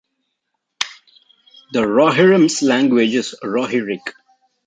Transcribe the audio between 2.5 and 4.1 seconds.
language is Rohirric.